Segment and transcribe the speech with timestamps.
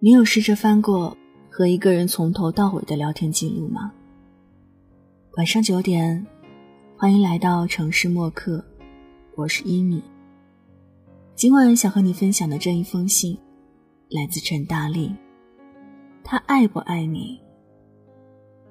[0.00, 1.16] 你有试着翻过
[1.50, 3.92] 和一个人从头到尾的聊天记录吗？
[5.36, 6.24] 晚上九点，
[6.96, 8.64] 欢迎来到城市默客，
[9.34, 10.00] 我是伊米。
[11.34, 13.36] 今晚想和你分享的这一封信，
[14.08, 15.12] 来自陈大力。
[16.22, 17.40] 他爱不爱你？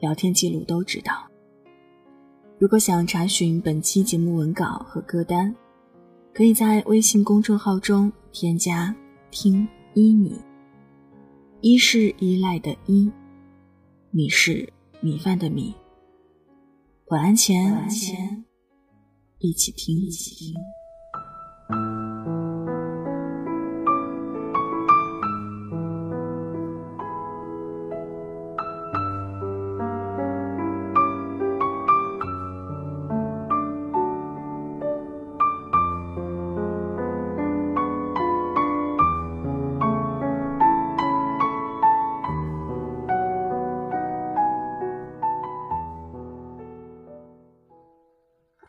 [0.00, 1.26] 聊天记录都知道。
[2.58, 5.54] 如果想查询本期节目文稿和歌单，
[6.34, 8.94] 可以在微信公众号中添加
[9.32, 10.38] “听伊米”。
[11.64, 13.10] 一是依赖的依，
[14.10, 15.74] 米是米饭的米。
[17.06, 18.44] 晚安前，
[19.38, 19.96] 一起听。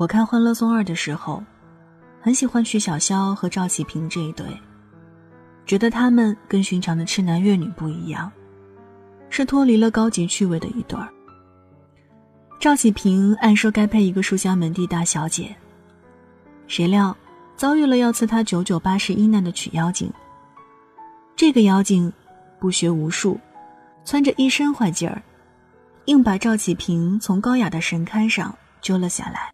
[0.00, 1.44] 我看《欢乐颂二》的时候，
[2.22, 4.46] 很喜欢曲筱绡和赵启平这一对，
[5.66, 8.32] 觉得他们跟寻常的痴男怨女不一样，
[9.28, 11.06] 是脱离了高级趣味的一对儿。
[12.58, 15.54] 赵启平按说该配一个书香门第大小姐，
[16.66, 17.14] 谁料
[17.54, 20.10] 遭遇了要赐他九九八十一难的曲妖精。
[21.36, 22.10] 这个妖精
[22.58, 23.38] 不学无术，
[24.06, 25.20] 窜着一身坏劲儿，
[26.06, 29.52] 硬把赵启平从高雅的神龛上揪了下来。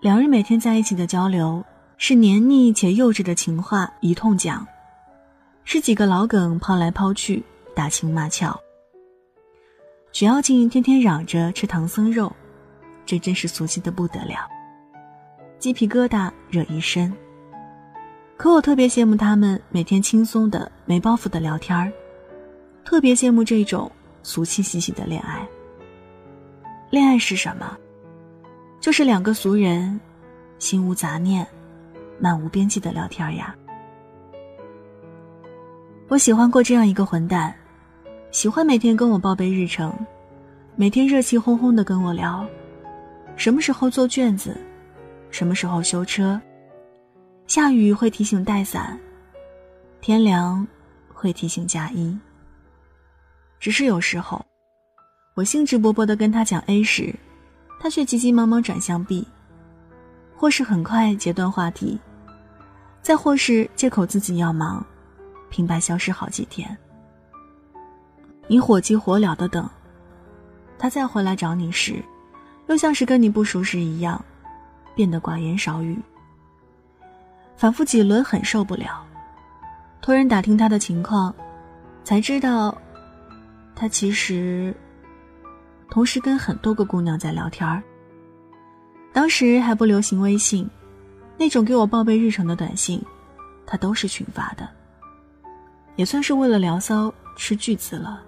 [0.00, 1.64] 两人每天在一起的交流
[1.96, 4.64] 是黏腻且幼稚的情话一通讲，
[5.64, 7.42] 是几个老梗抛来抛去，
[7.74, 8.56] 打情骂俏。
[10.12, 12.32] 曲妖精天天嚷着吃唐僧肉，
[13.04, 14.48] 这真是俗气的不得了，
[15.58, 17.12] 鸡皮疙瘩惹一身。
[18.36, 21.92] 可我特别羡慕他们每天轻松的、没包袱的聊天儿，
[22.84, 23.90] 特别羡慕这种
[24.22, 25.44] 俗气兮兮的恋爱。
[26.88, 27.76] 恋爱是什么？
[28.88, 30.00] 就是两个俗人，
[30.58, 31.46] 心无杂念，
[32.18, 33.54] 漫无边际的聊天呀。
[36.08, 37.54] 我喜欢过这样一个混蛋，
[38.30, 39.94] 喜欢每天跟我报备日程，
[40.74, 42.48] 每天热气哄哄的跟我聊，
[43.36, 44.56] 什么时候做卷子，
[45.30, 46.40] 什么时候修车，
[47.46, 48.98] 下雨会提醒带伞，
[50.00, 50.66] 天凉
[51.12, 52.18] 会提醒加衣。
[53.60, 54.42] 只是有时候，
[55.34, 57.14] 我兴致勃勃的跟他讲 A 时。
[57.80, 59.26] 他却急急忙忙转向 B，
[60.36, 61.98] 或是很快截断话题，
[63.02, 64.84] 再或是借口自己要忙，
[65.48, 66.76] 平白消失好几天。
[68.48, 69.68] 你火急火燎的等，
[70.78, 72.02] 他再回来找你时，
[72.66, 74.22] 又像是跟你不熟时一样，
[74.94, 75.96] 变得寡言少语。
[77.56, 79.04] 反复几轮很受不了，
[80.00, 81.34] 托人打听他的情况，
[82.02, 82.76] 才知道，
[83.76, 84.74] 他其实。
[85.90, 87.82] 同时跟很多个姑娘在聊天儿。
[89.12, 90.68] 当时还不流行微信，
[91.36, 93.02] 那种给我报备日程的短信，
[93.66, 94.68] 他都是群发的。
[95.96, 98.22] 也算是为了聊骚吃巨资了。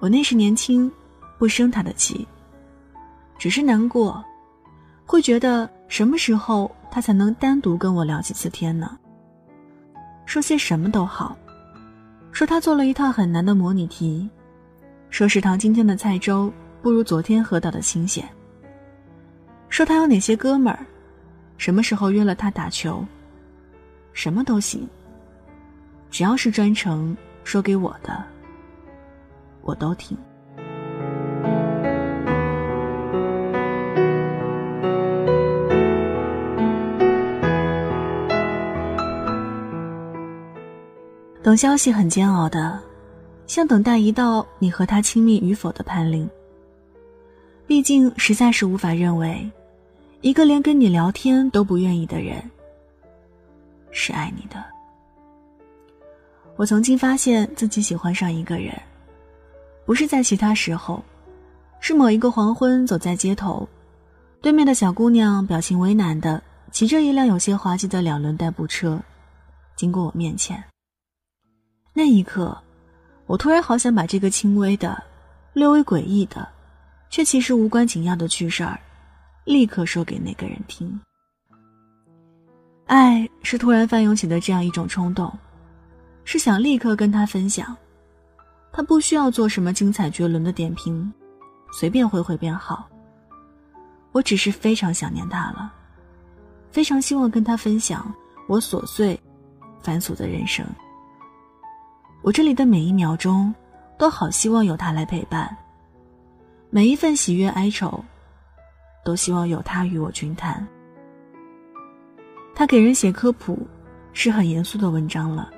[0.00, 0.90] 我那时年轻，
[1.38, 2.26] 不生他的气，
[3.38, 4.22] 只是难过，
[5.06, 8.98] 会觉得什么时候他才能单独跟我聊几次天呢？
[10.26, 11.36] 说些什么都好，
[12.32, 14.28] 说他做了一套很难的模拟题。
[15.12, 16.50] 说食堂今天的菜粥
[16.80, 18.26] 不如昨天喝到的新鲜。
[19.68, 20.86] 说他有哪些哥们儿，
[21.58, 23.04] 什么时候约了他打球，
[24.14, 24.88] 什么都行。
[26.10, 27.14] 只要是专程
[27.44, 28.24] 说给我的，
[29.60, 30.16] 我都听。
[41.42, 42.80] 等消息很煎熬的。
[43.52, 46.26] 像等待一道你和他亲密与否的判令。
[47.66, 49.46] 毕竟实在是无法认为，
[50.22, 52.42] 一个连跟你聊天都不愿意的人，
[53.90, 54.64] 是爱你的。
[56.56, 58.72] 我曾经发现自己喜欢上一个人，
[59.84, 61.04] 不是在其他时候，
[61.78, 63.68] 是某一个黄昏走在街头，
[64.40, 68.98] 对面的小姑娘表情为难的骑着一辆有些滑稽的两轮代步车，
[69.76, 70.64] 经过我面前。
[71.92, 72.56] 那一刻。
[73.32, 75.02] 我突然好想把这个轻微的、
[75.54, 76.46] 略微诡异的，
[77.08, 78.78] 却其实无关紧要的趣事儿，
[79.46, 81.00] 立刻说给那个人听。
[82.84, 85.32] 爱是突然翻涌起的这样一种冲动，
[86.24, 87.74] 是想立刻跟他分享。
[88.70, 91.10] 他不需要做什么精彩绝伦的点评，
[91.72, 92.86] 随便回回便好。
[94.12, 95.72] 我只是非常想念他了，
[96.70, 98.14] 非常希望跟他分享
[98.46, 99.18] 我琐碎、
[99.82, 100.66] 繁琐的人生。
[102.22, 103.52] 我这里的每一秒钟，
[103.98, 105.54] 都好希望有他来陪伴。
[106.70, 108.02] 每一份喜悦哀愁，
[109.04, 110.64] 都希望有他与我均摊。
[112.54, 113.58] 他给人写科普，
[114.12, 115.50] 是很严肃的文章了。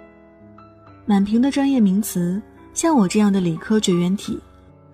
[1.05, 2.41] 满屏的专业名词，
[2.73, 4.41] 像我这样的理科绝缘体，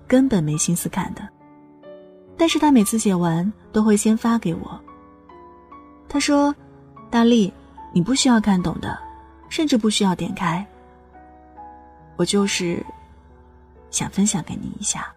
[0.08, 1.22] 根本没心思看的。
[2.36, 4.80] 但是他每次写完，都会先发给我。
[6.08, 6.52] 他说
[7.10, 7.52] ：“大力，
[7.92, 8.98] 你不需要看懂的，
[9.48, 10.66] 甚至不需要点开。”
[12.20, 12.84] 我就是
[13.90, 15.10] 想分享给你一下，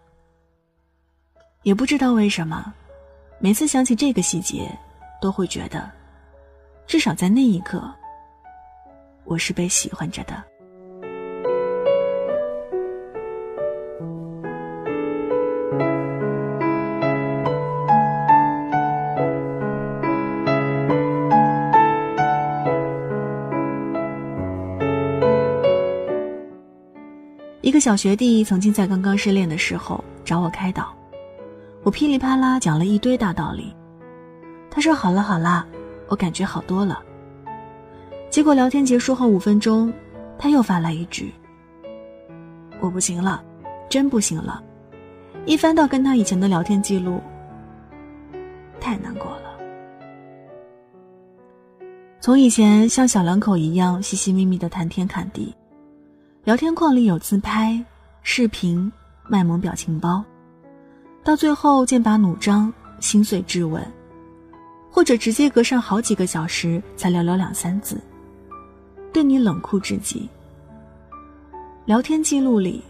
[1.62, 2.72] 也不知道为什么，
[3.38, 4.66] 每次想起这个细节，
[5.20, 5.92] 都会觉得，
[6.86, 7.94] 至少在那一刻，
[9.24, 10.42] 我是被喜欢着的。
[27.64, 30.94] 一个小学弟曾经在刚刚失恋的时候找我开导，
[31.82, 33.74] 我噼里啪啦讲了一堆大道理。
[34.70, 35.66] 他说：“好了好了，
[36.08, 37.02] 我感觉好多了。”
[38.28, 39.90] 结果聊天结束后五分钟，
[40.38, 41.32] 他又发来一句
[42.80, 43.42] ：“我不行了，
[43.88, 44.62] 真不行了。”
[45.46, 47.18] 一翻到跟他以前的聊天记录，
[48.78, 49.56] 太难过了。
[52.20, 55.54] 从以前像小两口一样细细密密的谈天侃地。
[56.44, 57.82] 聊天框里有自拍、
[58.20, 58.92] 视频、
[59.26, 60.22] 卖萌表情包，
[61.24, 62.70] 到最后剑拔弩张、
[63.00, 63.82] 心碎质问，
[64.90, 67.98] 或者直接隔上好几个小时才聊聊两三字，
[69.10, 70.28] 对你冷酷至极。
[71.86, 72.84] 聊天记录里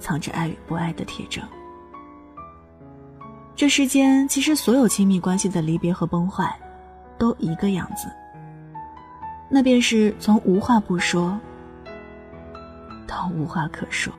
[0.00, 1.44] 藏着爱与不爱的铁证。
[3.54, 6.58] 这世间其实所有亲密关系的离别和崩坏，
[7.18, 8.08] 都一个样子，
[9.50, 11.38] 那便是从无话不说。
[13.08, 14.12] 到无话可说。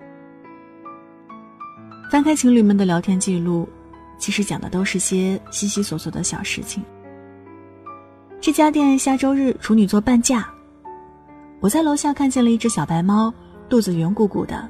[2.12, 3.70] 翻开情侣们的聊天记录，
[4.18, 6.84] 其实讲的都是些稀稀索索的小事情。
[8.42, 10.50] 这家店下周日处女座半价。
[11.60, 13.32] 我在楼下看见了一只小白猫，
[13.70, 14.68] 肚子圆鼓鼓的，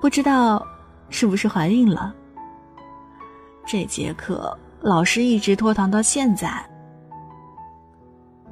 [0.00, 0.64] 不知道
[1.10, 2.14] 是不是怀孕了。
[3.66, 6.64] 这节课老师一直拖堂到现在。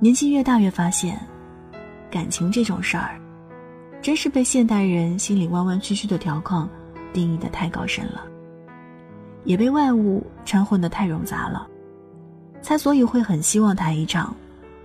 [0.00, 1.18] 年纪越大越发现，
[2.10, 3.21] 感情这种事儿。
[4.02, 6.68] 真是被现代人心里弯弯曲曲的条框
[7.12, 8.26] 定义的太高深了，
[9.44, 11.68] 也被外物掺混的太冗杂了，
[12.60, 14.34] 才所以会很希望谈一场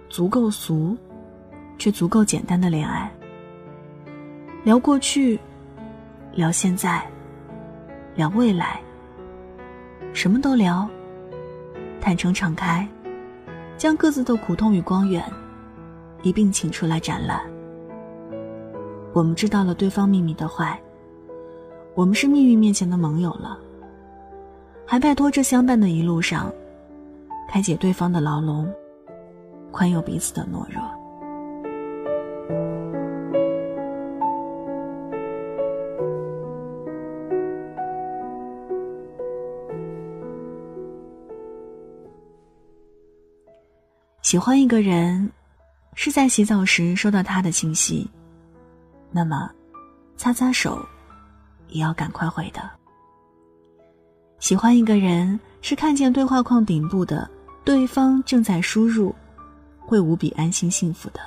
[0.08, 0.96] 足够俗，
[1.80, 3.12] 却足够简单的恋爱。
[4.64, 5.40] 聊过去，
[6.34, 7.04] 聊现在，
[8.14, 8.80] 聊未来，
[10.14, 10.88] 什么都聊，
[12.00, 12.88] 坦诚敞开，
[13.78, 15.24] 将各自的苦痛与光源
[16.22, 17.42] 一并请出来展览。
[19.18, 20.80] 我们知道了对方秘密的坏，
[21.96, 23.58] 我们是命运面前的盟友了，
[24.86, 26.54] 还拜托这相伴的一路上，
[27.50, 28.72] 开解对方的牢笼，
[29.72, 30.84] 宽宥彼此的懦弱。
[44.22, 45.32] 喜欢一个人，
[45.96, 48.08] 是在洗澡时收到他的信息。
[49.12, 49.50] 那么，
[50.16, 50.86] 擦擦手，
[51.70, 52.62] 也要赶快回的。
[54.40, 57.28] 喜欢一个人是看见对话框顶部的
[57.64, 59.14] 对方正在输入，
[59.80, 61.20] 会无比安心幸福的。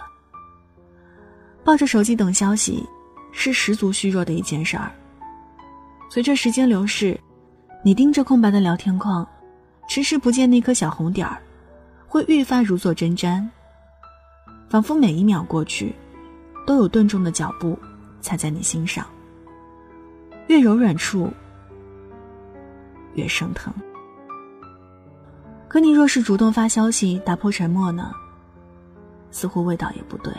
[1.65, 2.87] 抱着手机等消息，
[3.33, 4.93] 是十足虚弱的一件事儿。
[6.09, 7.19] 随着时间流逝，
[7.83, 9.27] 你盯着空白的聊天框，
[9.89, 11.43] 迟迟不见那颗小红点儿，
[12.07, 13.47] 会愈发如坐针毡，
[14.69, 15.95] 仿佛每一秒过去。
[16.67, 17.79] 都有钝重的脚步
[18.21, 19.07] 踩在你心上，
[20.47, 21.31] 越柔软处
[23.15, 23.73] 越生疼。
[25.69, 28.13] 可你若是主动发消息打破沉默呢？
[29.31, 30.33] 似乎味道也不对。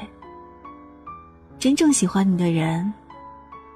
[1.58, 2.92] 真正喜欢你的人，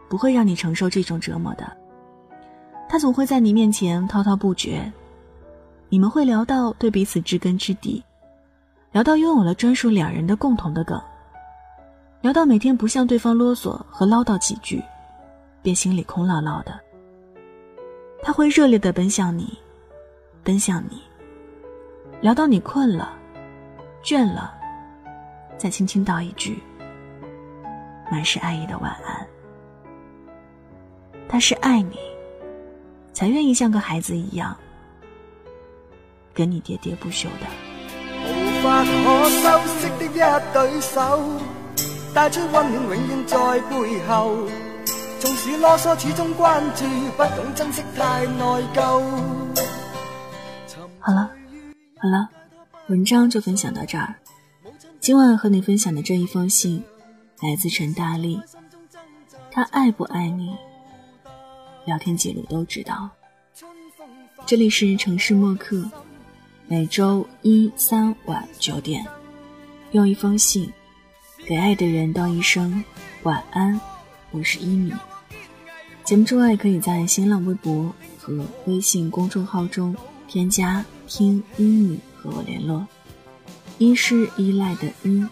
[0.09, 1.71] 不会让你承受这种折磨的。
[2.89, 4.91] 他总会在你面前滔滔不绝，
[5.87, 8.03] 你们会聊到对彼此知根知底，
[8.91, 11.01] 聊到拥有了专属两人的共同的梗。
[12.25, 14.83] 聊到每天不向对方啰嗦和唠叨几句，
[15.61, 16.73] 便心里空落落的。
[18.23, 19.55] 他会热烈的奔向你，
[20.43, 20.99] 奔向你。
[22.21, 23.13] 聊到你困了、
[24.03, 24.55] 倦了，
[25.55, 26.63] 再轻轻道一句
[28.09, 29.27] 满是爱意的晚安。
[31.29, 31.99] 他是爱你，
[33.13, 34.57] 才愿意像个孩子一样
[36.33, 37.45] 跟你喋喋不休的。
[38.25, 40.17] 无法可修饰的一
[40.51, 41.44] 对手。
[42.15, 44.37] 带出温暖，永远在背后。
[45.19, 46.85] 纵使啰嗦，始终关注，
[47.17, 48.41] 不懂珍惜，太内
[48.73, 49.01] 疚。
[50.97, 51.29] 好了，
[51.97, 52.29] 好了，
[52.87, 54.15] 文章就分享到这儿。
[55.01, 56.81] 今晚和你分享的这一封信，
[57.41, 58.41] 来自陈大力。
[59.51, 60.55] 他爱不爱你？
[61.83, 63.09] 聊天记录都知道。
[64.45, 65.83] 这里是城市默客，
[66.67, 69.05] 每周一、三晚九点，
[69.91, 70.71] 用一封信
[71.47, 72.83] 给爱的人道一声
[73.21, 73.79] 晚安。
[74.31, 74.91] 我是一米。
[76.03, 79.95] 节目之外，可以在新浪微博和微信公众号中
[80.27, 82.87] 添加“听一米”和我联络。
[83.77, 85.23] 一是依赖的依，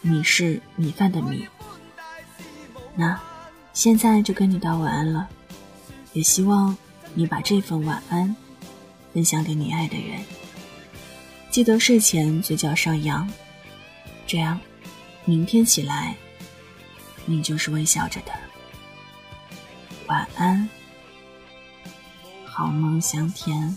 [0.00, 1.46] 米是米饭的米。
[2.96, 3.16] 那
[3.72, 5.28] 现在就跟你道晚安了，
[6.12, 6.76] 也希望
[7.14, 8.34] 你把这份晚安
[9.14, 10.18] 分享给你爱的人。
[11.50, 13.30] 记得睡前嘴角上扬，
[14.26, 14.58] 这样
[15.30, 16.16] 明天起来
[17.24, 18.32] 你就是微笑着的。
[20.08, 20.68] 晚安，
[22.44, 23.76] 好梦香甜。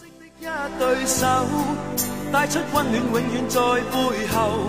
[2.31, 4.67] 带出温暖，永远在背后。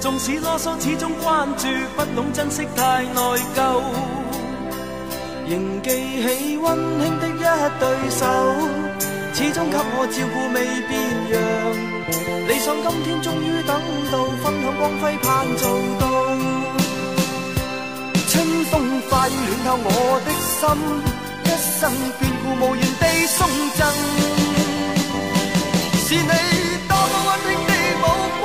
[0.00, 3.20] 纵使啰嗦，始终关注，不懂珍惜，太内
[3.54, 3.80] 疚。
[5.46, 5.90] 仍记
[6.26, 7.38] 起温馨的一
[7.78, 8.26] 对手，
[9.32, 10.92] 始终给我照顾未变
[11.30, 11.38] 样。
[12.48, 13.70] 理想今天终于等
[14.10, 14.12] 到，
[14.42, 15.69] 分享光辉盼做
[19.30, 19.88] 暖透我
[20.24, 20.60] 的心，
[21.44, 21.46] 一
[21.78, 21.80] 生
[22.18, 23.38] 眷顾无言地送
[23.76, 23.80] 赠，
[26.06, 26.32] 是你
[26.88, 27.70] 多么温馨的
[28.00, 28.04] 目
[28.42, 28.44] 光。